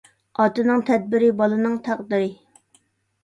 [0.43, 2.31] ئاتىنىڭ تەدبىرى بالىنىڭ تەقدىرى.